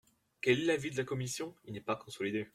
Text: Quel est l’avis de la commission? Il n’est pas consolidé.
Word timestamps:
Quel 0.41 0.61
est 0.61 0.65
l’avis 0.65 0.89
de 0.89 0.97
la 0.97 1.03
commission? 1.03 1.53
Il 1.65 1.73
n’est 1.73 1.79
pas 1.79 1.95
consolidé. 1.95 2.47